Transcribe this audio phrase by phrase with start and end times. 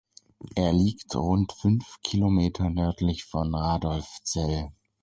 [0.55, 4.71] Er liegt rund fünf Kilometer nördlich von Radolfzell.